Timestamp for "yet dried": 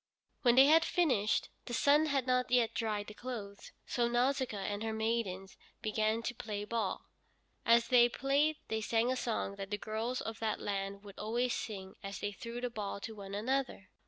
2.49-3.05